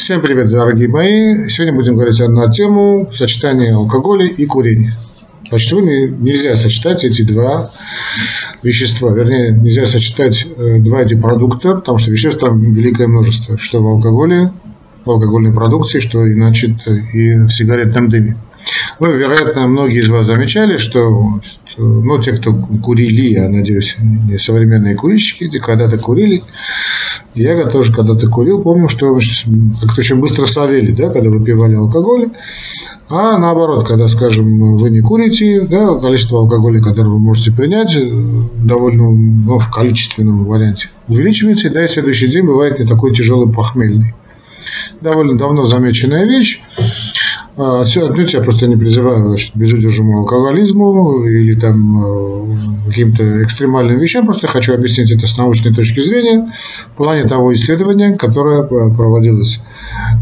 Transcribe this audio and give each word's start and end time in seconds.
Всем 0.00 0.22
привет, 0.22 0.48
дорогие 0.48 0.88
мои! 0.88 1.50
Сегодня 1.50 1.74
будем 1.74 1.94
говорить 1.94 2.18
на 2.20 2.50
тему 2.50 3.10
сочетания 3.12 3.74
алкоголя 3.74 4.26
и 4.26 4.46
курения. 4.46 4.94
Почему 5.50 5.80
нельзя 5.82 6.56
сочетать 6.56 7.04
эти 7.04 7.20
два 7.20 7.70
вещества? 8.62 9.12
Вернее, 9.12 9.52
нельзя 9.52 9.84
сочетать 9.84 10.46
э, 10.56 10.78
два 10.78 11.02
эти 11.02 11.20
продукта, 11.20 11.74
потому 11.74 11.98
что 11.98 12.10
веществ 12.10 12.40
там 12.40 12.72
великое 12.72 13.08
множество. 13.08 13.58
Что 13.58 13.82
в 13.82 13.86
алкоголе, 13.88 14.50
в 15.04 15.10
алкогольной 15.10 15.52
продукции, 15.52 16.00
что 16.00 16.26
иначе 16.26 16.78
и 17.12 17.34
в 17.34 17.50
сигаретном 17.50 18.08
дыме. 18.08 18.38
Вы, 19.00 19.18
вероятно, 19.18 19.66
многие 19.68 20.00
из 20.00 20.08
вас 20.08 20.26
замечали, 20.26 20.78
что, 20.78 21.38
что 21.42 21.82
ну, 21.82 22.22
те, 22.22 22.32
кто 22.32 22.54
курили, 22.54 23.32
я 23.32 23.50
надеюсь, 23.50 23.96
не 24.00 24.38
современные 24.38 24.94
курильщики, 24.94 25.58
когда-то 25.58 25.98
курили, 25.98 26.42
я 27.34 27.66
тоже 27.66 27.92
когда-то 27.92 28.28
курил, 28.28 28.62
помню, 28.62 28.88
что 28.88 29.14
как-то 29.14 30.00
очень 30.00 30.16
быстро 30.16 30.46
совели, 30.46 30.92
да, 30.92 31.10
когда 31.10 31.30
выпивали 31.30 31.74
алкоголь. 31.74 32.30
А 33.08 33.38
наоборот, 33.38 33.86
когда, 33.86 34.08
скажем, 34.08 34.76
вы 34.76 34.90
не 34.90 35.00
курите, 35.00 35.62
да, 35.62 35.94
количество 35.98 36.40
алкоголя, 36.40 36.80
которое 36.80 37.10
вы 37.10 37.18
можете 37.18 37.52
принять, 37.52 37.94
э, 37.96 38.08
довольно 38.64 39.10
ну, 39.10 39.58
в 39.58 39.70
количественном 39.70 40.44
варианте 40.44 40.90
увеличивается, 41.08 41.70
да, 41.70 41.84
и 41.84 41.88
следующий 41.88 42.28
день 42.28 42.46
бывает 42.46 42.78
не 42.78 42.86
такой 42.86 43.14
тяжелый 43.14 43.52
похмельный. 43.52 44.14
Довольно 45.00 45.38
давно 45.38 45.66
замеченная 45.66 46.24
вещь. 46.26 46.62
А, 47.62 47.84
все, 47.84 48.08
отнюдь 48.08 48.32
я 48.32 48.40
просто 48.40 48.66
не 48.66 48.76
призываю 48.76 49.26
значит, 49.26 49.54
безудержному 49.54 50.20
алкоголизму 50.20 51.26
или 51.26 51.54
там 51.60 52.02
э, 52.02 52.46
каким-то 52.86 53.42
экстремальным 53.42 53.98
вещам, 53.98 54.24
просто 54.24 54.46
хочу 54.46 54.72
объяснить 54.72 55.12
это 55.12 55.26
с 55.26 55.36
научной 55.36 55.74
точки 55.74 56.00
зрения 56.00 56.50
в 56.94 56.96
плане 56.96 57.24
того 57.24 57.52
исследования, 57.52 58.16
которое 58.16 58.62
э, 58.62 58.66
проводилось 58.94 59.60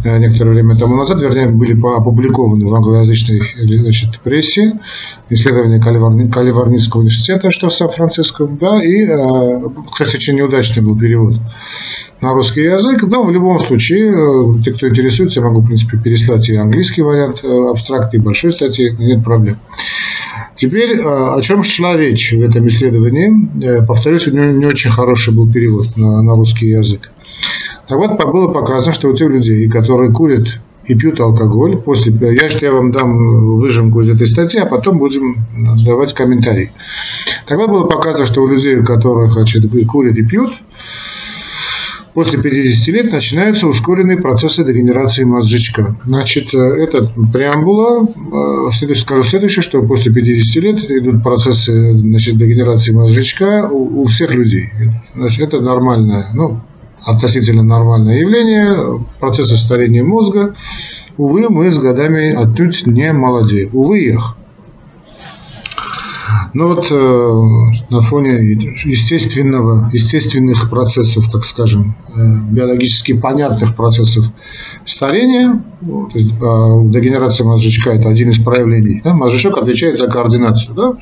э, 0.04 0.18
некоторое 0.18 0.50
время 0.50 0.74
тому 0.74 0.96
назад, 0.96 1.20
вернее, 1.22 1.46
были 1.46 1.80
опубликованы 1.80 2.66
в 2.66 2.74
англоязычной 2.74 3.40
значит, 3.82 4.18
прессе, 4.24 4.72
исследования 5.30 5.80
Калифорни... 5.80 6.28
Калифорнийского 6.28 7.02
университета, 7.02 7.52
что 7.52 7.68
в 7.68 7.72
Сан-Франциско, 7.72 8.48
да, 8.48 8.82
и, 8.82 9.06
кстати, 9.92 10.16
очень 10.16 10.34
неудачный 10.34 10.82
был 10.82 10.98
перевод 10.98 11.34
на 12.20 12.32
русский 12.32 12.62
язык, 12.62 13.02
но 13.02 13.22
в 13.22 13.30
любом 13.30 13.60
случае, 13.60 14.60
те, 14.64 14.72
кто 14.72 14.88
интересуется, 14.88 15.40
я 15.40 15.46
могу, 15.46 15.60
в 15.60 15.66
принципе, 15.66 15.98
переслать 15.98 16.48
и 16.48 16.56
английский 16.56 17.02
вариант, 17.02 17.40
э, 17.44 17.70
абстрактной 17.70 18.20
большой 18.20 18.52
статьи, 18.52 18.94
нет 18.98 19.22
проблем. 19.22 19.56
Теперь 20.56 20.98
э, 20.98 21.02
о 21.02 21.40
чем 21.40 21.62
шла 21.62 21.96
речь 21.96 22.32
в 22.32 22.40
этом 22.40 22.66
исследовании? 22.66 23.30
Э, 23.64 23.86
повторюсь, 23.86 24.26
у 24.26 24.32
него 24.32 24.46
не 24.46 24.66
очень 24.66 24.90
хороший 24.90 25.32
был 25.32 25.50
перевод 25.50 25.96
на, 25.96 26.22
на 26.22 26.34
русский 26.34 26.66
язык. 26.66 27.10
Так 27.86 27.98
вот, 27.98 28.18
было 28.32 28.48
показано, 28.48 28.92
что 28.92 29.08
у 29.08 29.14
тех 29.14 29.28
людей, 29.28 29.68
которые 29.68 30.12
курят 30.12 30.60
и 30.86 30.94
пьют 30.94 31.20
алкоголь, 31.20 31.76
после, 31.76 32.12
я, 32.12 32.48
я 32.48 32.72
вам 32.72 32.90
дам 32.90 33.56
выжимку 33.58 34.00
из 34.00 34.08
этой 34.08 34.26
статьи, 34.26 34.58
а 34.58 34.66
потом 34.66 34.98
будем 34.98 35.46
давать 35.84 36.14
комментарии. 36.14 36.72
Тогда 37.46 37.68
было 37.68 37.86
показано, 37.86 38.26
что 38.26 38.42
у 38.42 38.48
людей, 38.48 38.76
у 38.76 38.84
которых 38.84 39.34
значит, 39.34 39.64
курят 39.86 40.16
и 40.16 40.24
пьют, 40.24 40.50
после 42.18 42.42
50 42.42 42.88
лет 42.88 43.12
начинаются 43.12 43.68
ускоренные 43.68 44.16
процессы 44.16 44.64
дегенерации 44.64 45.22
мозжечка. 45.22 45.96
Значит, 46.04 46.52
э, 46.52 46.58
это 46.58 47.04
преамбула. 47.32 48.08
Э, 48.08 48.94
скажу 48.96 49.22
следующее, 49.22 49.62
что 49.62 49.82
после 49.82 50.12
50 50.12 50.62
лет 50.64 50.90
идут 50.90 51.22
процессы 51.22 51.96
значит, 51.96 52.36
дегенерации 52.36 52.90
мозжечка 52.90 53.68
у, 53.70 54.02
у 54.02 54.06
всех 54.06 54.32
людей. 54.32 54.68
Значит, 55.14 55.42
это 55.42 55.60
нормальное, 55.60 56.26
ну, 56.34 56.60
относительно 57.04 57.62
нормальное 57.62 58.18
явление, 58.18 59.00
процессы 59.20 59.56
старения 59.56 60.02
мозга. 60.02 60.56
Увы, 61.18 61.48
мы 61.48 61.70
с 61.70 61.78
годами 61.78 62.34
отнюдь 62.34 62.84
не 62.84 63.12
молодеем. 63.12 63.70
Увы, 63.72 64.00
их. 64.00 64.37
Ну 66.54 66.66
вот 66.66 66.86
э, 66.90 67.72
на 67.90 68.02
фоне 68.02 68.52
естественного, 68.84 69.90
естественных 69.92 70.70
процессов, 70.70 71.30
так 71.30 71.44
скажем, 71.44 71.96
э, 72.16 72.20
биологически 72.50 73.12
понятных 73.14 73.76
процессов 73.76 74.26
старения, 74.84 75.62
вот, 75.82 76.14
э, 76.14 76.18
дегенерация 76.18 77.46
мозжечка– 77.46 77.90
это 77.92 78.08
один 78.08 78.30
из 78.30 78.38
проявлений. 78.38 79.00
Да? 79.04 79.14
Мозжечок 79.14 79.58
отвечает 79.58 79.98
за 79.98 80.06
координацию. 80.06 80.74
Да? 80.74 80.96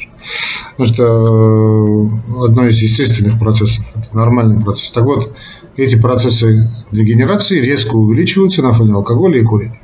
Значит, 0.77 0.99
э, 0.99 1.03
одно 1.03 2.69
из 2.69 2.81
естественных 2.83 3.39
процессов, 3.39 3.87
это 3.95 4.15
нормальный 4.17 4.61
процесс. 4.61 4.91
Так 4.91 5.05
вот, 5.05 5.33
эти 5.77 5.97
процессы 5.97 6.71
дегенерации 6.91 7.61
резко 7.61 7.95
увеличиваются 7.95 8.63
на 8.63 8.73
фоне 8.73 8.95
алкоголя 8.95 9.39
и 9.39 9.43
курения. 9.43 9.81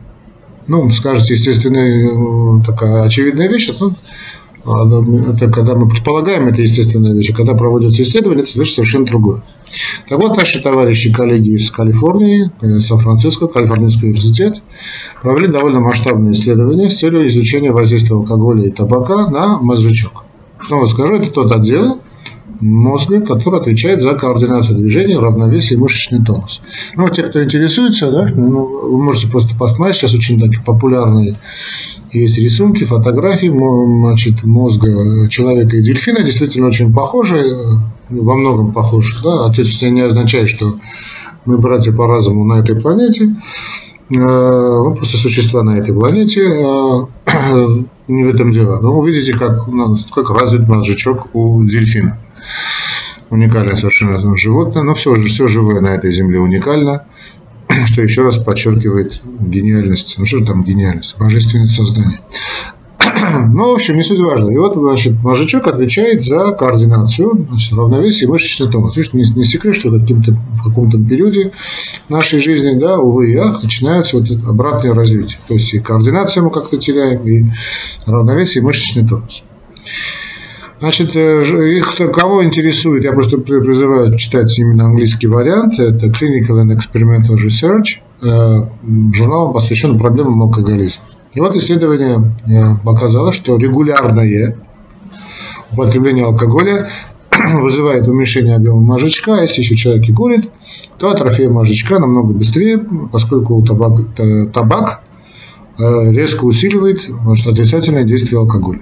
Ну, 0.67 0.89
скажете, 0.91 1.35
естественная 1.35 2.09
э, 2.09 2.65
такая 2.65 3.03
очевидная 3.05 3.49
вещь, 3.49 3.71
но 3.81 3.95
это 4.65 5.51
когда 5.51 5.75
мы 5.75 5.89
предполагаем, 5.89 6.47
это 6.47 6.63
естественная 6.63 7.13
вещь, 7.13 7.31
а 7.31 7.35
когда 7.35 7.55
проводятся 7.55 8.03
исследования, 8.03 8.43
это 8.43 8.51
совершенно 8.65 9.07
другое. 9.07 9.43
Так 10.09 10.19
вот, 10.19 10.37
наши 10.37 10.63
товарищи, 10.63 11.13
коллеги 11.13 11.57
из 11.57 11.71
Калифорнии, 11.71 12.51
э, 12.61 12.81
Сан-Франциско, 12.81 13.49
Калифорнийский 13.49 14.09
университет, 14.09 14.63
провели 15.23 15.49
довольно 15.49 15.81
масштабное 15.81 16.33
исследование 16.33 16.91
с 16.91 16.99
целью 16.99 17.27
изучения 17.27 17.73
воздействия 17.73 18.15
алкоголя 18.17 18.65
и 18.65 18.71
табака 18.71 19.29
на 19.31 19.59
мозжечок. 19.59 20.25
Снова 20.65 20.87
скажу, 20.87 21.15
это 21.15 21.31
тот 21.31 21.51
отдел, 21.51 22.02
мозга, 22.63 23.21
который 23.21 23.61
отвечает 23.61 24.01
за 24.01 24.15
координацию 24.15 24.79
движения, 24.79 25.19
равновесие 25.19 25.77
и 25.77 25.81
мышечный 25.81 26.25
тонус. 26.25 26.63
Ну, 26.97 27.09
те, 27.09 27.23
кто 27.23 27.43
интересуется, 27.43 28.11
да, 28.11 28.29
ну, 28.35 28.65
вы 28.65 29.03
можете 29.03 29.29
просто 29.29 29.55
посмотреть, 29.57 29.97
сейчас 29.97 30.15
очень 30.15 30.41
такие 30.41 30.63
популярные 30.63 31.37
есть 32.13 32.39
рисунки, 32.39 32.85
фотографии 32.85 33.49
значит, 33.49 34.45
мозга 34.45 35.29
человека 35.29 35.77
и 35.77 35.83
дельфина, 35.83 36.23
действительно 36.23 36.69
очень 36.69 36.93
похожи, 36.93 37.57
во 38.11 38.35
многом 38.35 38.73
похожи. 38.73 39.15
Да? 39.25 39.47
Отечество 39.47 39.87
не 39.87 40.03
означает, 40.03 40.49
что 40.49 40.73
мы 41.47 41.59
братья 41.59 41.93
по 41.93 42.07
разуму 42.07 42.45
на 42.45 42.61
этой 42.61 42.79
планете, 42.79 43.25
э, 43.25 44.15
мы 44.15 44.95
просто 44.95 45.17
существа 45.17 45.63
на 45.63 45.79
этой 45.79 45.95
планете, 45.95 46.43
э, 46.43 47.07
не 48.09 48.25
в 48.25 48.29
этом 48.29 48.53
дело. 48.53 48.81
Но 48.81 49.01
вы 49.01 49.11
видите, 49.11 49.33
как, 49.33 49.61
как 50.15 50.31
развит 50.31 50.69
мозжечок 50.69 51.35
у 51.35 51.65
дельфина 51.65 52.19
уникальное 53.31 53.77
совершенно 53.77 54.37
животное, 54.37 54.83
но 54.83 54.95
все 54.95 55.15
же 55.15 55.27
все 55.29 55.47
живое 55.47 55.81
на 55.81 55.89
этой 55.89 56.13
земле 56.13 56.39
уникально, 56.39 57.07
что 57.87 58.03
еще 58.03 58.23
раз 58.23 58.39
подчеркивает 58.39 59.21
гениальность, 59.25 60.17
ну 60.19 60.27
что 60.27 60.39
же 60.39 60.45
там 60.45 60.63
гениальность, 60.65 61.19
божественность 61.19 61.75
создания. 61.75 62.21
Ну, 63.49 63.71
в 63.71 63.75
общем, 63.75 63.97
не 63.97 64.03
суть 64.03 64.21
важно. 64.21 64.51
И 64.51 64.57
вот, 64.57 64.75
значит, 64.75 65.15
мозжечок 65.23 65.67
отвечает 65.67 66.23
за 66.23 66.53
координацию, 66.53 67.47
значит, 67.49 67.73
равновесие 67.73 68.27
и 68.27 68.31
мышечный 68.31 68.71
тонус. 68.71 68.97
Видишь, 68.97 69.13
не, 69.13 69.25
не 69.37 69.45
секрет, 69.45 69.77
что 69.77 69.91
в, 69.91 69.99
в 69.99 70.63
каком-то 70.63 70.99
периоде 70.99 71.53
нашей 72.09 72.39
жизни, 72.39 72.79
да, 72.79 72.99
увы 72.99 73.33
и 73.33 73.37
ах, 73.37 73.63
начинаются 73.63 74.19
вот 74.19 74.31
обратное 74.31 74.95
развитие. 74.95 75.39
То 75.49 75.55
есть 75.55 75.73
и 75.75 75.81
координацию 75.81 76.45
мы 76.45 76.51
как-то 76.51 76.79
теряем, 76.79 77.27
и 77.27 77.45
равновесие, 78.07 78.63
и 78.63 78.65
мышечный 78.65 79.07
тонус. 79.07 79.45
Значит, 80.83 81.15
э, 81.15 81.77
их 81.77 81.95
кого 82.13 82.43
интересует, 82.43 83.05
я 83.05 83.13
просто 83.13 83.39
призываю 83.39 84.17
читать 84.17 84.59
именно 84.59 84.87
английский 84.87 85.29
вариант, 85.29 85.79
это 85.79 86.07
Clinical 86.09 86.61
and 86.61 86.77
Experimental 86.77 87.37
Research, 87.37 88.01
э, 88.21 88.67
журнал, 89.15 89.53
посвящен 89.53 89.97
проблемам 89.97 90.43
алкоголизма. 90.43 91.05
И 91.35 91.41
вот 91.41 91.55
исследование 91.55 92.35
э, 92.49 92.75
показало, 92.85 93.33
что 93.33 93.59
регулярное 93.59 94.57
употребление 95.71 96.25
алкоголя 96.25 96.91
вызывает 97.55 98.09
уменьшение 98.09 98.57
объема 98.57 98.81
мозжечка, 98.81 99.41
если 99.41 99.61
еще 99.61 99.77
человек 99.77 100.09
и 100.09 100.13
курит, 100.13 100.51
то 100.99 101.13
атрофия 101.13 101.49
мозжечка 101.49 102.01
намного 102.01 102.35
быстрее, 102.35 102.85
поскольку 103.13 103.63
табак, 103.63 104.01
табак 104.53 105.03
резко 105.79 106.45
усиливает 106.45 107.07
отрицательное 107.47 108.03
действие 108.03 108.41
алкоголя. 108.41 108.81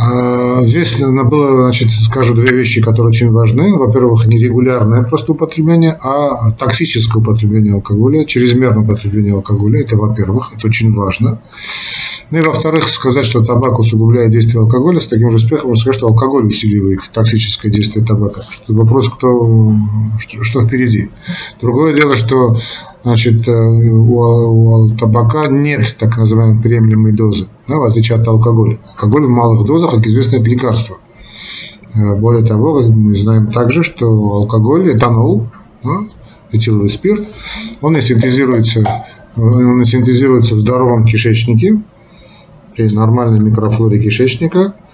А, 0.00 0.64
здесь 0.64 0.96
было, 1.00 1.62
значит, 1.62 1.90
скажу 1.90 2.34
две 2.34 2.54
вещи, 2.56 2.80
которые 2.80 3.08
очень 3.08 3.32
важны. 3.32 3.74
Во-первых, 3.74 4.26
нерегулярное 4.26 5.02
просто 5.02 5.32
употребление, 5.32 5.98
а 6.00 6.52
токсическое 6.52 7.20
употребление 7.20 7.74
алкоголя, 7.74 8.24
чрезмерное 8.24 8.84
употребление 8.84 9.34
алкоголя. 9.34 9.80
Это, 9.80 9.96
во-первых, 9.96 10.52
это 10.56 10.68
очень 10.68 10.92
важно. 10.92 11.40
Ну 12.30 12.38
и 12.38 12.42
во-вторых, 12.42 12.88
сказать, 12.88 13.24
что 13.24 13.44
табак 13.44 13.78
усугубляет 13.78 14.30
действие 14.30 14.60
алкоголя, 14.60 15.00
с 15.00 15.06
таким 15.06 15.30
же 15.30 15.36
успехом 15.36 15.68
можно 15.68 15.80
сказать, 15.80 15.98
что 15.98 16.08
алкоголь 16.08 16.46
усиливает 16.46 17.00
токсическое 17.12 17.70
действие 17.70 18.04
табака. 18.04 18.42
Что 18.50 18.74
вопрос, 18.74 19.08
кто, 19.08 19.74
что, 20.18 20.42
что 20.42 20.66
впереди. 20.66 21.10
Другое 21.60 21.94
дело, 21.94 22.16
что 22.16 22.58
значит, 23.02 23.46
э, 23.48 23.52
у, 23.52 24.86
у 24.86 24.96
табака 24.96 25.48
нет 25.48 25.96
так 25.98 26.16
называемой 26.16 26.62
приемлемой 26.62 27.12
дозы, 27.12 27.48
да, 27.66 27.76
в 27.76 27.84
отличие 27.84 28.18
от 28.18 28.26
алкоголя. 28.26 28.78
Алкоголь 28.90 29.26
в 29.26 29.30
малых 29.30 29.66
дозах, 29.66 29.92
как 29.92 30.06
известно, 30.06 30.36
это 30.36 30.50
лекарство. 30.50 30.98
Э, 31.94 32.16
более 32.16 32.44
того, 32.44 32.82
мы 32.88 33.14
знаем 33.14 33.50
также, 33.50 33.82
что 33.82 34.06
алкоголь, 34.06 34.94
этанол, 34.94 35.48
да, 35.82 36.00
этиловый 36.52 36.90
спирт. 36.90 37.26
Он 37.80 37.96
и 37.96 38.00
синтезируется, 38.00 38.82
он 39.36 39.82
и 39.82 39.84
синтезируется 39.84 40.54
в 40.54 40.60
здоровом 40.60 41.04
кишечнике, 41.04 41.80
при 42.78 42.94
нормальной 42.94 43.40
микрофлоре 43.40 44.00
кишечника– 44.00 44.74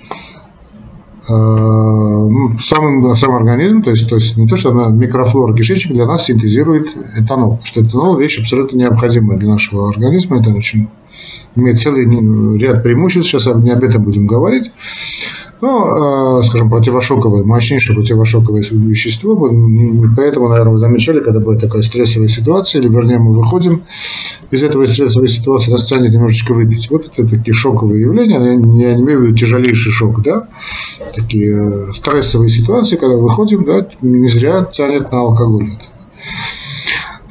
Э, 1.26 1.32
ну, 1.32 2.58
сам, 2.58 3.16
сам 3.16 3.34
организм, 3.34 3.82
то 3.82 3.90
есть, 3.90 4.08
то 4.10 4.16
есть 4.16 4.36
не 4.36 4.46
то, 4.46 4.56
что 4.56 4.72
она 4.72 4.88
микрофлора 4.88 5.56
кишечника 5.56 5.94
для 5.94 6.06
нас 6.06 6.26
синтезирует 6.26 6.88
этанол, 7.16 7.56
потому 7.56 7.66
что 7.66 7.82
этанол 7.82 8.18
вещь 8.18 8.38
абсолютно 8.38 8.76
необходимая 8.76 9.38
для 9.38 9.48
нашего 9.48 9.88
организма, 9.88 10.40
это 10.40 10.50
очень 10.50 10.88
имеет 11.56 11.78
целый 11.80 12.04
ряд 12.58 12.82
преимуществ, 12.82 13.30
сейчас 13.30 13.46
не 13.46 13.70
об 13.70 13.82
этом 13.82 14.02
будем 14.02 14.26
говорить. 14.26 14.70
Ну, 15.64 16.40
э, 16.40 16.44
скажем, 16.44 16.68
противошоковое, 16.68 17.42
мощнейшее 17.42 17.96
противошоковое 17.96 18.62
вещество. 18.70 19.34
Поэтому, 19.34 20.48
наверное, 20.50 20.72
вы 20.72 20.78
замечали, 20.78 21.20
когда 21.20 21.40
будет 21.40 21.62
такая 21.62 21.80
стрессовая 21.80 22.28
ситуация, 22.28 22.82
или 22.82 22.88
вернее 22.88 23.18
мы 23.18 23.34
выходим 23.34 23.84
из 24.50 24.62
этого 24.62 24.84
стрессовой 24.84 25.28
ситуации, 25.28 25.72
нас 25.72 25.84
тянет 25.84 26.12
немножечко 26.12 26.52
выпить. 26.52 26.90
Вот 26.90 27.06
это 27.06 27.26
такие 27.26 27.54
шоковые 27.54 28.02
явления, 28.02 28.34
я 28.34 28.54
не 28.56 29.00
имею 29.00 29.20
в 29.20 29.22
виду 29.22 29.36
тяжелейший 29.38 29.90
шок, 29.90 30.20
да, 30.22 30.48
такие 31.14 31.56
э, 31.56 31.92
стрессовые 31.94 32.50
ситуации, 32.50 32.96
когда 32.96 33.16
выходим, 33.16 33.64
да, 33.64 33.88
не 34.02 34.28
зря 34.28 34.66
тянет 34.70 35.12
на 35.12 35.20
алкоголь. 35.20 35.70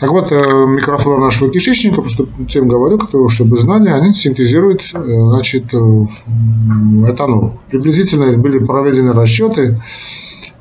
Так 0.04 0.12
вот, 0.12 0.34
э, 0.34 0.36
микрофлора 0.68 1.22
нашего 1.22 1.50
кишечника, 1.50 2.02
просто 2.02 2.28
тем 2.50 2.68
говорю, 2.68 3.00
чтобы 3.30 3.56
знали, 3.56 3.88
они 3.88 4.14
синтезируют 4.14 4.82
э, 4.94 5.02
значит, 5.02 5.74
этанол. 5.74 7.54
Приблизительно 7.72 8.38
были 8.38 8.60
проведены 8.60 9.14
расчеты, 9.14 9.80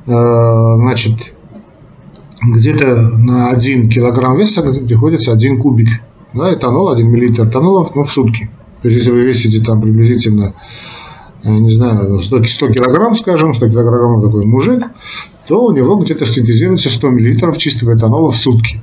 э, 0.06 0.76
значит, 0.76 1.34
где-то 2.40 3.18
на 3.18 3.50
1 3.50 3.88
килограмм 3.88 4.38
веса 4.38 4.62
приходится 4.62 5.32
1 5.32 5.58
кубик 5.58 5.88
да, 6.34 6.54
этанол, 6.54 6.90
1 6.90 7.04
миллилитр 7.04 7.48
этанола 7.48 7.90
ну, 7.96 8.04
в 8.04 8.12
сутки. 8.12 8.48
То 8.80 8.88
есть, 8.88 8.98
если 8.98 9.10
вы 9.10 9.24
весите 9.24 9.60
там 9.60 9.80
приблизительно, 9.80 10.54
не 11.44 11.70
знаю, 11.70 12.20
100, 12.22 12.44
100 12.44 12.68
килограмм, 12.68 13.14
скажем, 13.14 13.54
100 13.54 13.68
килограмм 13.68 14.22
такой 14.22 14.44
мужик, 14.44 14.84
то 15.46 15.64
у 15.64 15.72
него 15.72 15.96
где-то 15.96 16.24
синтезируется 16.24 16.90
100 16.90 17.10
мл 17.10 17.52
чистого 17.54 17.96
этанола 17.96 18.30
в 18.30 18.36
сутки. 18.36 18.80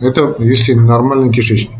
Это 0.00 0.34
если 0.38 0.74
нормальный 0.74 1.30
кишечник. 1.30 1.70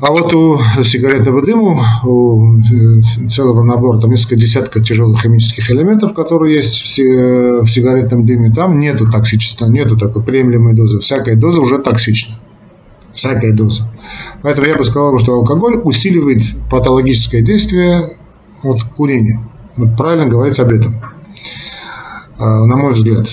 А 0.00 0.12
вот 0.12 0.32
у 0.32 0.60
сигаретного 0.84 1.44
дыма, 1.44 2.00
у 2.04 2.58
э, 2.58 3.28
целого 3.28 3.64
набора, 3.64 3.98
там 3.98 4.12
несколько 4.12 4.36
десятков 4.36 4.84
тяжелых 4.84 5.22
химических 5.22 5.68
элементов, 5.72 6.14
которые 6.14 6.54
есть 6.54 6.82
в 6.98 7.66
сигаретном 7.66 8.24
дыме, 8.24 8.52
там 8.52 8.78
нету 8.78 9.10
токсичества, 9.10 9.66
нету 9.66 9.96
такой 9.96 10.22
приемлемой 10.22 10.74
дозы. 10.74 11.00
Всякая 11.00 11.34
доза 11.34 11.60
уже 11.60 11.78
токсична. 11.78 12.36
Всякая 13.12 13.52
доза. 13.52 13.90
Поэтому 14.42 14.68
я 14.68 14.76
бы 14.76 14.84
сказал, 14.84 15.18
что 15.18 15.32
алкоголь 15.32 15.80
усиливает 15.82 16.42
патологическое 16.70 17.42
действие 17.42 18.17
от 18.62 18.82
курения. 18.82 19.40
Вот 19.76 19.96
правильно 19.96 20.26
говорить 20.26 20.58
об 20.58 20.70
этом. 20.70 21.00
А, 22.38 22.64
на 22.64 22.76
мой 22.76 22.94
взгляд. 22.94 23.26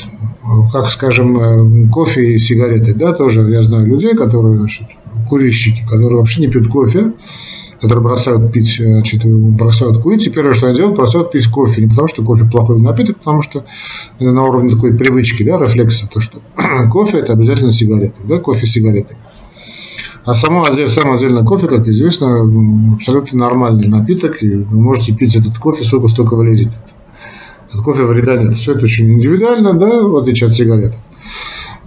Как, 0.72 0.92
скажем, 0.92 1.38
э, 1.38 1.90
кофе 1.90 2.36
и 2.36 2.40
сигареты, 2.40 2.94
да, 2.94 3.14
тоже 3.14 3.42
я 3.50 3.64
знаю 3.64 3.88
людей, 3.88 4.16
которые, 4.16 4.58
значит, 4.58 4.88
курильщики, 5.28 5.84
которые 5.88 6.18
вообще 6.18 6.42
не 6.42 6.48
пьют 6.48 6.68
кофе, 6.68 7.14
которые 7.82 8.04
бросают 8.04 8.52
пить, 8.52 8.78
значит, 8.80 9.26
бросают 9.26 10.00
курить, 10.00 10.28
и 10.28 10.30
первое, 10.30 10.54
что 10.54 10.68
они 10.68 10.76
делают, 10.76 10.96
бросают 10.96 11.32
пить 11.32 11.48
кофе. 11.48 11.82
Не 11.82 11.88
потому, 11.88 12.08
что 12.08 12.24
кофе 12.24 12.46
плохой 12.46 12.80
напиток, 12.80 13.18
потому 13.18 13.42
что 13.42 13.66
на 14.20 14.44
уровне 14.44 14.74
такой 14.76 14.96
привычки, 14.96 15.44
да, 15.44 15.58
рефлекса, 15.58 16.08
то, 16.08 16.22
что 16.22 16.42
кофе 16.92 17.18
это 17.18 17.34
обязательно 17.34 17.72
сигареты, 17.72 18.22
да, 18.28 18.38
кофе 18.38 18.68
сигареты. 18.68 19.18
А 20.26 20.34
само, 20.34 20.66
сам 20.88 21.12
отдельно 21.12 21.46
кофе, 21.46 21.68
как 21.68 21.88
известно, 21.88 22.50
абсолютно 22.96 23.38
нормальный 23.38 23.88
напиток, 23.88 24.42
и 24.42 24.56
вы 24.56 24.80
можете 24.80 25.14
пить 25.14 25.36
этот 25.36 25.60
кофе 25.60 25.84
сколько 25.84 26.08
столько 26.08 26.36
влезет. 26.36 26.70
От 27.72 27.82
кофе 27.82 28.04
вреда 28.04 28.38
нет. 28.38 28.58
Все 28.58 28.74
это 28.74 28.86
очень 28.86 29.14
индивидуально, 29.14 29.74
да, 29.74 30.02
в 30.02 30.16
отличие 30.16 30.48
от 30.48 30.56
сигарет. 30.56 30.94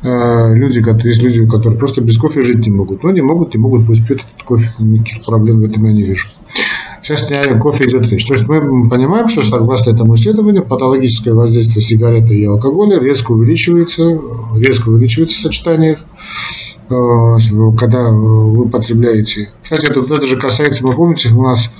Э, 0.02 0.55
люди, 0.55 0.85
есть 1.05 1.23
люди, 1.23 1.46
которые 1.46 1.79
просто 1.79 2.00
без 2.00 2.17
кофе 2.17 2.43
жить 2.43 2.64
не 2.64 2.70
могут. 2.70 3.02
Но 3.02 3.11
не 3.11 3.23
могут, 3.23 3.55
не 3.55 3.61
могут, 3.61 3.87
пусть 3.87 4.06
пьют 4.06 4.20
этот 4.20 4.44
кофе. 4.44 4.70
Никаких 4.79 5.25
проблем 5.25 5.61
в 5.61 5.64
этом 5.64 5.85
я 5.85 5.93
не 5.93 6.02
вижу. 6.02 6.29
Сейчас 7.02 7.29
не 7.31 7.37
о 7.37 7.58
кофе 7.58 7.87
идет 7.87 8.08
речь. 8.11 8.25
То 8.25 8.35
есть 8.35 8.46
мы 8.46 8.88
понимаем, 8.88 9.29
что 9.29 9.43
согласно 9.43 9.90
этому 9.90 10.14
исследованию 10.14 10.64
патологическое 10.64 11.35
воздействие 11.35 11.82
сигареты 11.82 12.35
и 12.35 12.44
алкоголя 12.44 13.00
резко 13.00 13.32
увеличивается, 13.32 14.05
резко 14.56 14.90
увеличивается 14.90 15.40
сочетание 15.40 15.94
э, 15.94 16.77
когда 16.88 18.11
вы 18.11 18.69
потребляете. 18.69 19.50
Кстати, 19.62 19.87
это, 19.87 20.00
это 20.00 20.26
же 20.26 20.37
касается, 20.37 20.85
вы 20.85 20.94
помните, 20.94 21.31
у 21.31 21.43
нас 21.43 21.70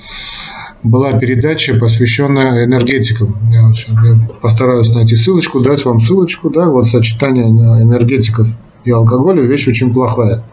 была 0.83 1.13
передача, 1.13 1.75
посвященная 1.75 2.65
энергетикам. 2.65 3.37
Я, 3.51 3.67
вот 3.67 3.75
я 3.77 4.19
постараюсь 4.41 4.93
найти 4.93 5.15
ссылочку, 5.15 5.61
дать 5.61 5.83
вам 5.85 5.99
ссылочку. 5.99 6.49
Да, 6.49 6.69
вот 6.69 6.87
сочетание 6.87 7.47
энергетиков 7.47 8.47
и 8.85 8.91
алкоголя 8.91 9.41
вещь 9.41 9.67
очень 9.67 9.93
плохая. 9.93 10.43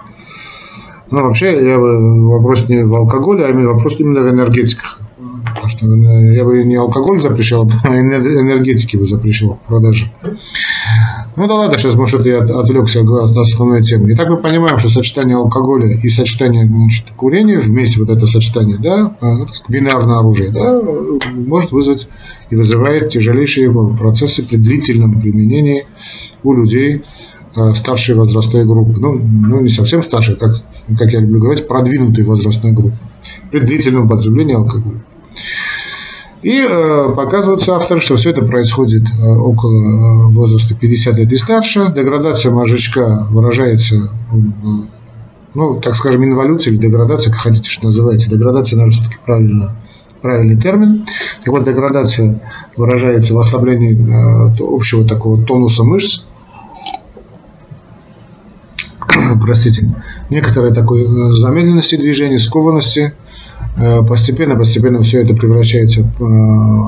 Но 1.11 1.23
вообще 1.23 1.53
я 1.65 1.79
бы 1.79 2.29
вопрос 2.29 2.69
не 2.69 2.85
в 2.85 2.95
алкоголе, 2.95 3.45
а 3.45 3.53
вопрос 3.53 4.01
именно 4.01 4.23
в 4.23 4.29
энергетиках. 4.29 5.01
Потому 5.45 5.69
что 5.69 5.87
я 5.87 6.45
бы 6.45 6.65
не 6.65 6.75
алкоголь 6.75 7.21
запрещал, 7.21 7.71
а 7.85 7.89
энергетики 8.01 8.97
бы 8.97 9.07
запрещал 9.07 9.61
в 9.65 9.69
продаже. 9.69 10.13
Ну 11.37 11.47
да 11.47 11.55
ладно, 11.55 11.79
сейчас, 11.79 11.95
может, 11.97 12.25
я 12.25 12.39
отвлекся 12.39 13.03
от 13.03 13.37
основной 13.37 13.83
темы. 13.83 14.13
Итак, 14.15 14.31
мы 14.31 14.39
понимаем, 14.39 14.79
что 14.79 14.89
сочетание 14.89 15.37
алкоголя 15.37 15.87
и 15.87 16.09
сочетание 16.09 16.65
значит, 16.65 17.11
курения, 17.15 17.59
вместе 17.59 18.01
вот 18.01 18.09
это 18.09 18.27
сочетание, 18.27 18.79
да, 18.79 19.15
а, 19.21 19.37
бинарное 19.69 20.19
оружие, 20.19 20.51
да, 20.51 20.81
может 21.35 21.73
вызвать 21.73 22.09
и 22.49 22.57
вызывает 22.57 23.11
тяжелейшие 23.11 23.71
процессы 23.99 24.49
при 24.49 24.57
длительном 24.57 25.21
применении 25.21 25.85
у 26.43 26.55
людей 26.55 27.03
а, 27.55 27.75
старшей 27.75 28.15
возрастной 28.15 28.65
группы. 28.65 28.99
Ну, 28.99 29.13
ну 29.13 29.61
не 29.61 29.69
совсем 29.69 30.03
старшей, 30.03 30.37
как, 30.37 30.55
как 30.99 31.13
я 31.13 31.21
люблю 31.21 31.41
говорить, 31.41 31.69
продвинутой 31.69 32.25
возрастной 32.25 32.73
группы. 32.73 32.97
При 33.51 33.61
длительном 33.61 34.07
употреблении 34.07 34.55
алкоголя. 34.55 35.05
И 36.47 36.61
э, 36.61 37.13
показываются 37.17 37.75
авторы, 37.75 38.01
что 38.01 38.15
все 38.15 38.31
это 38.31 38.41
происходит 38.43 39.03
э, 39.03 39.27
около 39.27 39.73
э, 39.73 40.27
возраста 40.29 40.77
50 40.77 41.17
лет 41.17 41.33
и 41.33 41.37
старше. 41.39 41.93
Деградация 41.93 42.53
мозжечка 42.53 43.27
выражается, 43.31 44.13
ну, 45.55 45.81
так 45.81 45.97
скажем, 45.97 46.25
инволюция 46.25 46.73
или 46.73 46.79
деградация, 46.79 47.33
как 47.33 47.41
хотите, 47.41 47.69
что 47.69 47.87
называется. 47.87 48.31
Деградация, 48.31 48.77
наверное, 48.77 48.97
все-таки 48.97 49.17
правильно, 49.27 49.77
правильный 50.23 50.57
термин. 50.57 51.05
Так 51.45 51.49
вот, 51.49 51.65
деградация 51.65 52.41
выражается 52.77 53.35
в 53.35 53.41
ослаблении 53.41 53.99
общего 54.73 55.05
такого 55.05 55.45
тонуса 55.45 55.83
мышц, 55.83 56.27
простите, 59.43 59.97
некоторой 60.31 60.73
такой 60.73 61.07
замедленности 61.35 61.97
движения, 61.97 62.39
скованности, 62.39 63.15
Постепенно-постепенно 63.77 64.99
э, 64.99 65.03
все 65.03 65.23
это 65.23 65.35
превращается 65.35 66.01
э, 66.01 66.05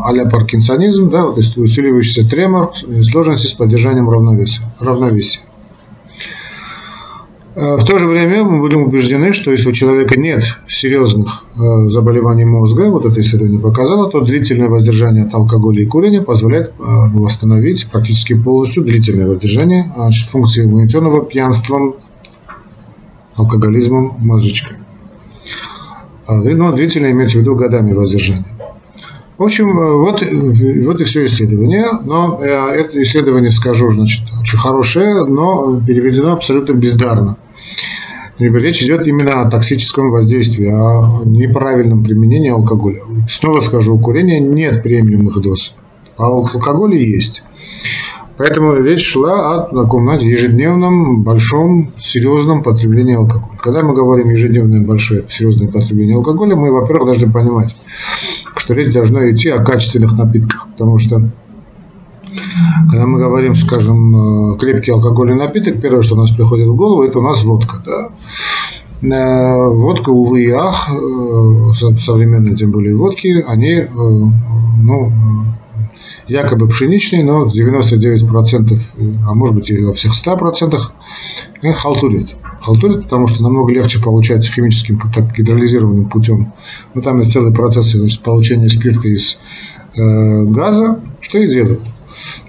а-ля 0.07 0.25
паркинсонизм, 0.25 1.11
да, 1.11 1.25
то 1.25 1.37
есть 1.37 1.59
усиливающийся 1.59 2.29
тремор, 2.29 2.73
сложности 3.03 3.47
с 3.47 3.53
поддержанием 3.53 4.09
равновесия. 4.09 4.63
равновесия. 4.81 5.41
Э, 7.55 7.77
в 7.77 7.85
то 7.85 7.99
же 7.99 8.09
время 8.09 8.43
мы 8.43 8.61
будем 8.61 8.85
убеждены, 8.85 9.35
что 9.35 9.51
если 9.51 9.69
у 9.69 9.73
человека 9.73 10.19
нет 10.19 10.45
серьезных 10.67 11.45
заболеваний 11.57 12.47
мозга, 12.47 12.89
вот 12.89 13.05
это 13.05 13.21
исследование 13.21 13.61
показало, 13.61 14.11
то 14.11 14.23
длительное 14.23 14.69
воздержание 14.69 15.25
от 15.25 15.35
алкоголя 15.35 15.83
и 15.83 15.87
курения 15.87 16.23
позволяет 16.23 16.73
восстановить 16.79 17.87
практически 17.91 18.33
полностью 18.33 18.85
длительное 18.85 19.29
воздержание 19.29 19.93
функции 20.27 20.65
иммунитетного 20.65 21.23
пьянством, 21.23 21.97
алкоголизмом 23.35 24.17
мозжечка. 24.21 24.77
А, 26.29 26.35
но 26.35 26.73
длительно 26.73 27.11
имеется 27.11 27.39
в 27.39 27.41
виду 27.41 27.57
годами 27.57 27.95
воздержания. 27.95 28.45
В 29.39 29.45
общем, 29.45 29.79
э, 29.79 29.95
вот, 29.97 30.23
э, 30.23 30.85
вот 30.85 31.01
и 31.01 31.05
все 31.05 31.25
исследование. 31.25 31.87
Но 32.05 32.39
э, 32.43 32.47
это 32.47 33.03
исследование, 33.03 33.51
скажу, 33.51 33.91
значит, 33.91 34.25
очень 34.39 34.59
хорошее, 34.59 35.25
но 35.25 35.81
переведено 35.81 36.33
абсолютно 36.33 36.75
бездарно. 36.75 37.39
Речь 38.39 38.83
идет 38.83 39.07
именно 39.07 39.41
о 39.41 39.51
токсическом 39.51 40.11
воздействии, 40.11 40.69
о 40.69 41.25
неправильном 41.25 42.05
применении 42.05 42.51
алкоголя. 42.51 43.01
Снова 43.29 43.61
скажу, 43.61 43.95
у 43.95 43.99
курения 43.99 44.39
нет 44.39 44.83
приемлемых 44.83 45.41
доз, 45.41 45.75
а 46.17 46.31
у 46.31 46.47
алкоголя 46.47 46.97
есть. 46.97 47.43
Поэтому 48.39 48.77
речь 48.77 49.05
шла 49.05 49.55
о 49.55 49.75
таком, 49.75 50.05
знаете, 50.05 50.29
ежедневном, 50.29 51.23
большом, 51.23 51.91
серьезном 51.99 52.63
потреблении 52.63 53.17
алкоголя. 53.17 53.59
Когда 53.59 53.83
мы 53.83 53.95
говорим 53.95 54.31
ежедневное, 54.31 54.81
большое, 54.81 55.25
серьезное 55.29 55.67
потребление 55.67 56.17
алкоголя, 56.17 56.55
мы, 56.55 56.71
во-первых, 56.73 57.07
должны 57.07 57.33
понимать, 57.33 57.75
что 58.57 58.75
речь 58.75 58.95
должна 58.95 59.29
идти 59.29 59.49
о 59.49 59.65
качественных 59.65 60.17
напитках, 60.17 60.69
потому 60.71 60.99
что 60.99 61.21
Когда 62.91 63.07
мы 63.07 63.19
говорим, 63.19 63.57
скажем, 63.57 64.55
э, 64.55 64.59
крепкий 64.59 64.93
алкогольный 64.93 65.35
напиток, 65.35 65.81
первое, 65.81 66.03
что 66.03 66.15
у 66.15 66.19
нас 66.19 66.31
приходит 66.31 66.69
в 66.69 66.77
голову, 66.77 67.03
это 67.03 67.19
у 67.19 67.23
нас 67.23 67.43
водка. 67.43 67.83
Да? 67.85 68.11
Э, 69.03 69.69
водка, 69.69 70.11
увы 70.11 70.45
и 70.45 70.51
ах, 70.51 70.89
э, 70.93 71.97
современные, 71.99 72.55
тем 72.55 72.71
более 72.71 72.95
водки, 72.95 73.43
они 73.47 73.85
ну, 74.81 75.13
якобы 76.29 76.69
пшеничные, 76.69 77.25
но 77.25 77.45
в 77.45 77.55
99%, 77.55 78.79
а 79.27 79.35
может 79.35 79.57
быть 79.57 79.71
и 79.71 79.85
во 79.85 79.93
всех 79.93 80.13
100% 80.13 80.79
халтурят. 81.75 82.29
Халтурят, 82.61 83.05
потому 83.05 83.27
что 83.27 83.43
намного 83.43 83.73
легче 83.73 84.01
получать 84.01 84.47
химическим, 84.47 85.01
так, 85.15 85.33
гидролизированным 85.33 86.09
путем. 86.09 86.53
Но 86.95 87.03
там 87.03 87.21
есть 87.21 87.33
целый 87.33 87.53
процесс 87.53 87.93
значит, 87.93 88.21
получения 88.21 88.69
спирта 88.69 89.09
из 89.09 89.39
э, 89.97 90.45
газа, 90.45 91.01
что 91.21 91.39
и 91.39 91.49
делают. 91.49 91.81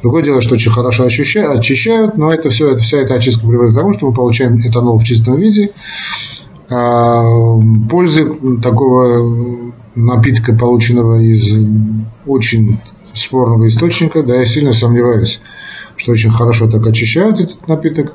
Другое 0.01 0.24
дело, 0.24 0.41
что 0.41 0.55
очень 0.55 0.71
хорошо 0.71 1.05
очищают, 1.05 1.59
очищают 1.59 2.17
но 2.17 2.31
это 2.31 2.50
все, 2.50 2.71
это, 2.71 2.81
вся 2.81 2.98
эта 2.98 3.15
очистка 3.15 3.48
приводит 3.48 3.74
к 3.74 3.77
тому, 3.77 3.93
что 3.93 4.07
мы 4.07 4.13
получаем 4.13 4.59
этанол 4.62 4.98
в 4.98 5.03
чистом 5.03 5.38
виде. 5.38 5.71
А, 6.71 7.24
пользы 7.89 8.27
такого 8.62 9.74
напитка, 9.95 10.53
полученного 10.53 11.19
из 11.19 11.55
очень 12.25 12.79
спорного 13.19 13.67
источника, 13.67 14.23
да, 14.23 14.35
я 14.35 14.45
сильно 14.45 14.73
сомневаюсь, 14.73 15.41
что 15.97 16.11
очень 16.11 16.31
хорошо 16.31 16.69
так 16.69 16.85
очищают 16.85 17.39
этот 17.39 17.67
напиток, 17.67 18.13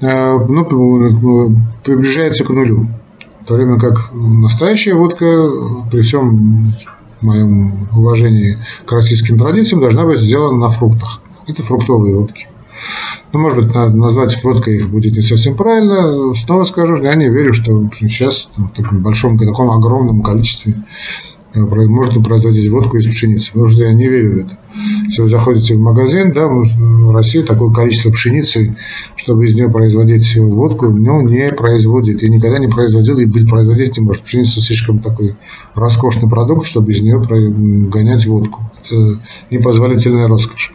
а, 0.00 0.38
ну, 0.38 1.56
приближается 1.82 2.44
к 2.44 2.50
нулю. 2.50 2.88
В 3.42 3.46
то 3.46 3.54
время 3.54 3.78
как 3.78 4.10
настоящая 4.12 4.94
водка 4.94 5.26
при 5.90 6.00
всем 6.00 6.66
моем 7.20 7.88
уважении 7.92 8.58
к 8.84 8.92
российским 8.92 9.38
традициям, 9.38 9.80
должна 9.80 10.04
быть 10.04 10.20
сделана 10.20 10.58
на 10.58 10.68
фруктах. 10.68 11.20
Это 11.46 11.62
фруктовые 11.62 12.16
водки. 12.16 12.48
Ну, 13.32 13.40
может 13.40 13.64
быть, 13.64 13.74
назвать 13.74 14.42
водкой 14.44 14.76
их 14.76 14.90
будет 14.90 15.14
не 15.14 15.20
совсем 15.20 15.56
правильно. 15.56 16.34
Снова 16.34 16.64
скажу, 16.64 16.96
я 17.02 17.14
не 17.14 17.28
верю, 17.28 17.52
что 17.52 17.88
сейчас 17.94 18.48
в 18.56 18.68
таком 18.70 19.02
большом, 19.02 19.38
таком 19.38 19.70
огромном 19.70 20.22
количестве 20.22 20.74
Э, 20.74 21.33
можно 21.54 22.22
производить 22.22 22.70
водку 22.70 22.96
из 22.96 23.06
пшеницы, 23.06 23.52
потому 23.52 23.68
что 23.68 23.82
я 23.82 23.92
не 23.92 24.08
верю 24.08 24.32
в 24.32 24.36
это. 24.46 24.58
Если 25.04 25.22
вы 25.22 25.28
заходите 25.28 25.74
в 25.74 25.80
магазин, 25.80 26.32
да, 26.32 26.48
в 26.48 27.12
России 27.12 27.42
такое 27.42 27.72
количество 27.72 28.10
пшеницы, 28.10 28.76
чтобы 29.16 29.46
из 29.46 29.54
нее 29.54 29.70
производить 29.70 30.36
водку, 30.36 30.88
ну, 30.88 31.20
не 31.22 31.52
производит. 31.52 32.22
И 32.22 32.28
никогда 32.28 32.58
не 32.58 32.68
производил, 32.68 33.18
и 33.18 33.26
производить 33.26 33.96
не 33.96 34.02
может. 34.04 34.24
Пшеница 34.24 34.60
слишком 34.60 34.98
такой 34.98 35.36
роскошный 35.74 36.28
продукт, 36.28 36.66
чтобы 36.66 36.92
из 36.92 37.00
нее 37.02 37.20
гонять 37.88 38.26
водку. 38.26 38.60
Это 38.84 39.20
непозволительная 39.50 40.26
роскошь. 40.26 40.74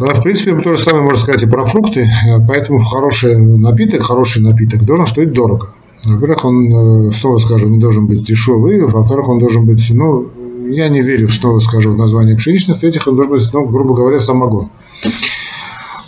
А, 0.00 0.14
в 0.14 0.22
принципе, 0.22 0.54
то 0.60 0.76
же 0.76 0.82
самое 0.82 1.04
можно 1.04 1.20
сказать 1.20 1.42
и 1.42 1.46
про 1.46 1.64
фрукты, 1.64 2.08
поэтому 2.46 2.84
хороший 2.84 3.36
напиток, 3.36 4.02
хороший 4.02 4.42
напиток 4.42 4.84
должен 4.84 5.06
стоить 5.06 5.32
дорого. 5.32 5.74
Во-первых, 6.04 6.44
он, 6.44 7.08
э, 7.08 7.12
снова 7.12 7.38
скажу, 7.38 7.68
не 7.68 7.78
должен 7.78 8.06
быть 8.06 8.24
дешевый. 8.24 8.84
Во-вторых, 8.84 9.28
он 9.28 9.38
должен 9.38 9.66
быть, 9.66 9.90
ну, 9.90 10.28
я 10.70 10.88
не 10.88 11.02
верю, 11.02 11.30
снова 11.30 11.60
скажу, 11.60 11.92
в 11.92 11.96
название 11.96 12.36
пшеничных. 12.36 12.76
В-третьих, 12.76 13.06
он 13.06 13.16
должен 13.16 13.32
быть, 13.32 13.48
ну, 13.52 13.66
грубо 13.66 13.94
говоря, 13.94 14.20
самогон. 14.20 14.70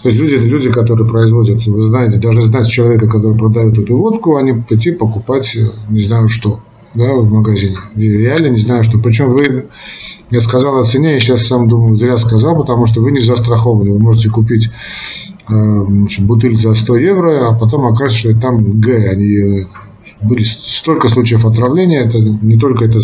То 0.02 0.08
есть 0.08 0.18
люди, 0.18 0.34
люди, 0.34 0.70
которые 0.70 1.06
производят, 1.08 1.66
вы 1.66 1.82
знаете, 1.82 2.18
должны 2.18 2.42
знать 2.42 2.68
человека, 2.68 3.06
который 3.06 3.36
продает 3.36 3.78
эту 3.78 3.96
водку, 3.96 4.36
а 4.36 4.44
пойти 4.68 4.92
покупать 4.92 5.54
э, 5.56 5.70
не 5.90 6.00
знаю 6.00 6.28
что 6.28 6.60
да, 6.94 7.14
в 7.14 7.30
магазине. 7.30 7.78
Реально 7.96 8.48
не 8.48 8.58
знаю 8.58 8.84
что. 8.84 8.98
Причем 8.98 9.30
вы, 9.30 9.68
я 10.30 10.40
сказал 10.40 10.80
о 10.80 10.84
цене, 10.84 11.14
я 11.14 11.20
сейчас 11.20 11.46
сам 11.46 11.68
думаю, 11.68 11.96
зря 11.96 12.18
сказал, 12.18 12.56
потому 12.56 12.86
что 12.86 13.00
вы 13.00 13.12
не 13.12 13.20
застрахованы. 13.20 13.92
Вы 13.92 13.98
можете 13.98 14.30
купить 14.30 14.68
э, 15.48 15.84
бутыль 16.20 16.56
за 16.56 16.74
100 16.74 16.96
евро, 16.96 17.48
а 17.48 17.54
потом 17.54 17.86
окажется, 17.86 18.30
что 18.30 18.40
там 18.40 18.80
Г, 18.80 19.08
они 19.08 19.66
были 20.22 20.44
столько 20.44 21.08
случаев 21.08 21.44
отравления, 21.44 22.00
это 22.00 22.18
не 22.18 22.56
только 22.56 22.84
это, 22.84 23.00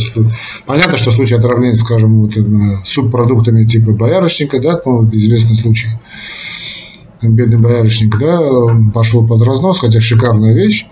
понятно, 0.66 0.98
что 0.98 1.10
случаи 1.10 1.34
отравления, 1.34 1.76
скажем, 1.76 2.22
вот, 2.22 2.34
субпродуктами 2.84 3.64
типа 3.64 3.92
боярышника, 3.92 4.60
да, 4.60 4.80
ну, 4.84 5.08
известный 5.12 5.56
случай, 5.56 5.88
бедный 7.22 7.58
боярышник, 7.58 8.18
да, 8.18 8.40
пошел 8.92 9.26
под 9.26 9.42
разнос, 9.42 9.80
хотя 9.80 10.00
шикарная 10.00 10.54
вещь, 10.54 10.86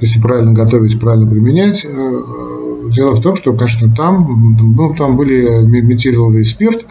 если 0.00 0.20
правильно 0.20 0.52
готовить, 0.52 0.98
правильно 1.00 1.28
применять. 1.28 1.84
Э, 1.84 1.88
э, 1.88 2.90
дело 2.92 3.16
в 3.16 3.20
том, 3.20 3.36
что, 3.36 3.52
конечно, 3.54 3.94
там, 3.94 4.56
ну, 4.76 4.94
там 4.94 5.16
были 5.16 5.46
метиловый 5.64 6.44
спирт, 6.44 6.86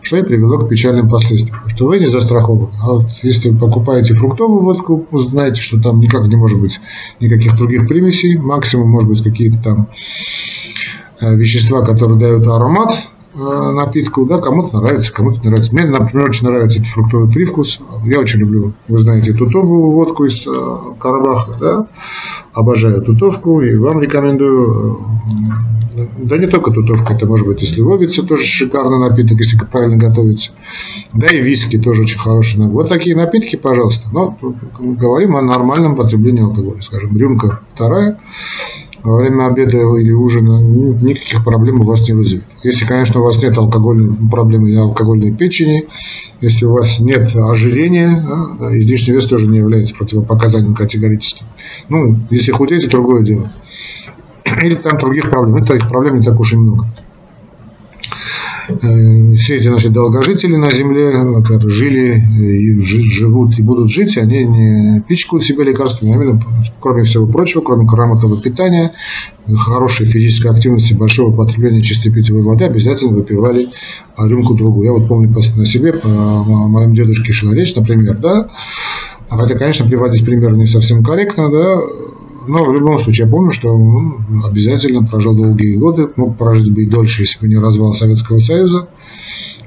что 0.00 0.16
и 0.16 0.22
привело 0.22 0.58
к 0.58 0.68
печальным 0.68 1.08
последствиям, 1.08 1.60
что 1.68 1.86
вы 1.86 1.98
не 1.98 2.08
застрахованы. 2.08 2.72
А 2.82 2.92
вот 2.92 3.06
если 3.22 3.50
вы 3.50 3.58
покупаете 3.58 4.14
фруктовую 4.14 4.62
водку, 4.62 5.06
вы 5.10 5.20
знаете, 5.20 5.62
что 5.62 5.80
там 5.80 6.00
никак 6.00 6.26
не 6.26 6.36
может 6.36 6.60
быть 6.60 6.80
никаких 7.20 7.56
других 7.56 7.86
примесей, 7.86 8.36
максимум 8.36 8.90
может 8.90 9.08
быть 9.08 9.22
какие-то 9.22 9.62
там 9.62 9.88
э, 11.20 11.36
вещества, 11.36 11.82
которые 11.82 12.18
дают 12.18 12.46
аромат, 12.46 13.08
Э, 13.34 13.70
напитку, 13.70 14.26
да, 14.26 14.38
кому-то 14.38 14.78
нравится, 14.78 15.10
кому-то 15.10 15.40
не 15.40 15.48
нравится. 15.48 15.72
Мне, 15.74 15.86
например, 15.86 16.28
очень 16.28 16.46
нравится 16.46 16.78
этот 16.78 16.90
фруктовый 16.90 17.32
привкус. 17.32 17.80
Я 18.04 18.20
очень 18.20 18.40
люблю, 18.40 18.74
вы 18.88 18.98
знаете, 18.98 19.32
тутовую 19.32 19.90
водку 19.90 20.26
из 20.26 20.46
э, 20.46 20.50
Карабаха, 21.00 21.54
да, 21.58 21.86
обожаю 22.52 23.00
тутовку 23.00 23.62
и 23.62 23.74
вам 23.74 24.02
рекомендую. 24.02 25.00
Э, 25.94 26.06
да 26.18 26.36
не 26.36 26.46
только 26.46 26.72
тутовка, 26.72 27.14
это 27.14 27.26
может 27.26 27.46
быть 27.46 27.62
и 27.62 27.66
сливовица, 27.66 28.22
тоже 28.22 28.44
шикарный 28.44 28.98
напиток, 28.98 29.38
если 29.38 29.56
правильно 29.56 29.96
готовится. 29.96 30.52
Да 31.14 31.26
и 31.26 31.40
виски 31.40 31.78
тоже 31.78 32.02
очень 32.02 32.18
хороший 32.18 32.58
напиток. 32.58 32.74
Вот 32.74 32.88
такие 32.90 33.16
напитки, 33.16 33.56
пожалуйста. 33.56 34.08
Но 34.12 34.36
говорим 34.78 35.36
о 35.36 35.42
нормальном 35.42 35.96
потреблении 35.96 36.42
алкоголя, 36.42 36.82
скажем, 36.82 37.16
рюмка 37.16 37.60
вторая, 37.74 38.18
во 39.02 39.16
время 39.16 39.46
обеда 39.46 39.78
или 39.96 40.12
ужина 40.12 40.60
ну, 40.60 40.94
никаких 40.94 41.44
проблем 41.44 41.80
у 41.80 41.84
вас 41.84 42.06
не 42.08 42.14
вызовет. 42.14 42.44
Если, 42.62 42.86
конечно, 42.86 43.20
у 43.20 43.24
вас 43.24 43.42
нет 43.42 43.56
алкогольной 43.56 44.16
проблемы 44.30 44.70
и 44.70 44.76
алкогольной 44.76 45.32
печени, 45.32 45.86
если 46.40 46.66
у 46.66 46.72
вас 46.72 47.00
нет 47.00 47.34
ожирения, 47.34 48.24
да, 48.58 48.78
излишний 48.78 49.14
вес 49.14 49.26
тоже 49.26 49.48
не 49.48 49.58
является 49.58 49.94
противопоказанием 49.94 50.74
категорически. 50.74 51.44
Ну, 51.88 52.18
если 52.30 52.52
худеете, 52.52 52.88
другое 52.88 53.22
дело. 53.22 53.50
Или 54.62 54.74
там 54.74 54.98
других 54.98 55.30
проблем. 55.30 55.56
Это 55.56 55.74
таких 55.74 55.88
проблем 55.88 56.18
не 56.18 56.22
так 56.22 56.38
уж 56.38 56.52
и 56.52 56.56
много. 56.56 56.86
Э, 58.68 59.34
все 59.34 59.56
эти 59.56 59.68
наши 59.68 59.88
долгожители 59.88 60.56
на 60.56 60.70
Земле, 60.70 61.10
которые 61.42 61.70
жили, 61.70 62.22
и 62.38 62.80
живут 62.82 63.58
и 63.58 63.62
будут 63.62 63.90
жить, 63.90 64.16
они 64.16 64.44
не 64.44 65.00
пичкают 65.00 65.44
себя 65.44 65.64
лекарствами, 65.64 66.12
а 66.12 66.14
именно, 66.14 66.44
кроме 66.80 67.02
всего 67.04 67.26
прочего, 67.26 67.62
кроме 67.62 67.84
грамотного 67.84 68.40
питания, 68.40 68.92
хорошей 69.56 70.06
физической 70.06 70.52
активности, 70.52 70.92
большого 70.92 71.34
потребления 71.34 71.80
чистой 71.80 72.10
питьевой 72.10 72.42
воды, 72.42 72.64
обязательно 72.64 73.12
выпивали 73.12 73.68
рюмку 74.16 74.54
другую. 74.54 74.86
Я 74.86 74.92
вот 74.92 75.08
помню 75.08 75.34
на 75.56 75.66
себе, 75.66 75.92
по 75.92 76.08
моем 76.08 76.94
дедушке 76.94 77.32
шла 77.32 77.54
речь, 77.54 77.74
например, 77.74 78.18
да, 78.18 78.48
а 79.28 79.38
хотя, 79.38 79.54
конечно, 79.54 79.86
приводить 79.86 80.24
пример 80.24 80.54
не 80.54 80.66
совсем 80.66 81.02
корректно, 81.02 81.50
да, 81.50 81.80
но 82.46 82.64
в 82.64 82.74
любом 82.74 82.98
случае, 82.98 83.26
я 83.26 83.30
помню, 83.30 83.50
что 83.50 83.74
он 83.74 84.42
обязательно 84.44 85.06
прожил 85.06 85.34
долгие 85.34 85.76
годы, 85.76 86.08
мог 86.16 86.36
прожить 86.36 86.72
бы 86.72 86.82
и 86.82 86.86
дольше, 86.86 87.22
если 87.22 87.40
бы 87.40 87.48
не 87.48 87.56
развал 87.56 87.94
Советского 87.94 88.38
Союза. 88.38 88.88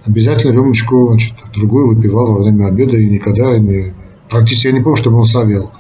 Обязательно 0.06 0.52
рюмочку, 0.52 1.10
значит, 1.10 1.34
другую 1.54 1.96
выпивал 1.96 2.34
во 2.34 2.44
время 2.44 2.68
обеда 2.68 2.98
и 2.98 3.10
никогда 3.10 3.58
не... 3.58 3.94
Практически 4.30 4.68
я 4.68 4.74
не 4.74 4.82
помню, 4.82 4.98
чтобы 4.98 5.18
он 5.18 5.26
совел. 5.26 5.72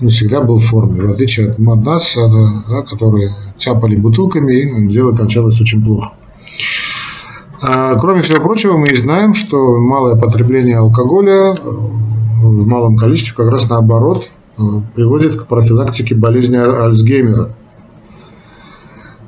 Он 0.00 0.08
всегда 0.08 0.40
был 0.40 0.58
в 0.58 0.64
форме, 0.64 1.02
в 1.02 1.10
отличие 1.10 1.50
от 1.50 1.58
нас, 1.58 2.16
да, 2.16 2.82
которые 2.82 3.34
тяпали 3.58 3.96
бутылками, 3.96 4.54
и 4.54 4.88
дело 4.88 5.14
кончалось 5.14 5.60
очень 5.60 5.84
плохо. 5.84 6.14
А, 7.62 7.94
кроме 7.96 8.22
всего 8.22 8.40
прочего, 8.40 8.78
мы 8.78 8.88
и 8.88 8.96
знаем, 8.96 9.34
что 9.34 9.78
малое 9.78 10.16
потребление 10.16 10.78
алкоголя 10.78 11.52
э, 11.52 11.56
в 11.62 12.66
малом 12.66 12.96
количестве 12.96 13.34
как 13.36 13.52
раз 13.52 13.68
наоборот 13.68 14.30
приводит 14.94 15.40
к 15.40 15.46
профилактике 15.46 16.14
болезни 16.14 16.56
Альцгеймера. 16.56 17.54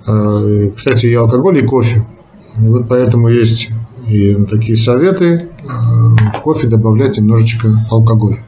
Э, 0.06 0.70
кстати, 0.74 1.06
и 1.06 1.14
алкоголь, 1.14 1.58
и 1.58 1.66
кофе. 1.66 2.06
И 2.58 2.66
вот 2.66 2.88
поэтому 2.88 3.28
есть 3.28 3.70
и 4.06 4.34
такие 4.50 4.76
советы 4.76 5.48
э, 5.62 5.66
в 5.66 6.40
кофе 6.42 6.68
добавлять 6.68 7.16
немножечко 7.16 7.68
алкоголя. 7.90 8.38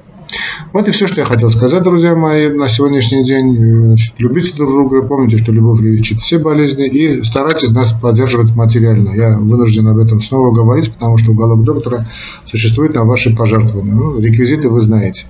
Вот 0.73 0.89
и 0.89 0.91
все, 0.91 1.07
что 1.07 1.21
я 1.21 1.27
хотел 1.27 1.51
сказать, 1.51 1.85
друзья 1.85 2.17
мои, 2.17 2.49
на 2.49 2.69
сегодняшний 2.69 3.25
день. 3.25 3.57
Значит, 3.87 4.15
любите 4.19 4.57
друг 4.57 4.71
друга, 4.71 5.03
помните, 5.03 5.39
что 5.39 5.53
любовь 5.53 5.81
лечит 5.81 6.21
все 6.21 6.39
болезни, 6.39 6.89
и 6.89 7.23
старайтесь 7.23 7.71
нас 7.71 7.93
поддерживать 7.93 8.57
материально. 8.57 9.11
Я 9.11 9.39
вынужден 9.39 9.87
об 9.87 9.99
этом 9.99 10.21
снова 10.21 10.53
говорить, 10.53 10.93
потому 10.93 11.19
что 11.19 11.31
уголок 11.31 11.63
доктора 11.63 12.09
существует 12.47 12.95
на 12.95 13.05
ваши 13.05 13.37
пожертвования. 13.37 13.95
Ну, 13.95 14.19
реквизиты 14.19 14.69
вы 14.69 14.81
знаете. 14.81 15.27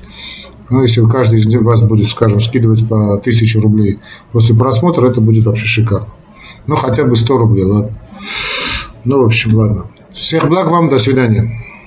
Ну, 0.74 0.82
если 0.82 1.06
каждый 1.06 1.38
из 1.38 1.46
вас 1.62 1.82
будет, 1.82 2.08
скажем, 2.08 2.40
скидывать 2.40 2.88
по 2.88 3.14
1000 3.14 3.60
рублей 3.60 4.00
после 4.32 4.56
просмотра, 4.56 5.08
это 5.08 5.20
будет 5.20 5.44
вообще 5.44 5.66
шикарно. 5.66 6.08
Ну, 6.66 6.74
хотя 6.74 7.04
бы 7.04 7.14
100 7.14 7.38
рублей, 7.38 7.64
ладно. 7.64 7.96
Ну, 9.04 9.22
в 9.22 9.26
общем, 9.26 9.54
ладно. 9.54 9.86
Всех 10.12 10.48
благ 10.48 10.68
вам, 10.68 10.90
до 10.90 10.98
свидания. 10.98 11.64